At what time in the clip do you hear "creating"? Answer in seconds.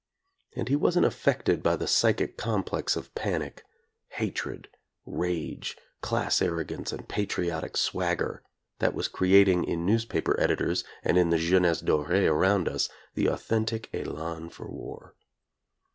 9.07-9.63